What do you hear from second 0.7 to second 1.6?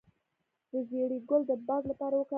د زیرې ګل د